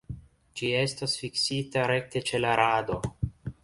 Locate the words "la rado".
2.45-3.03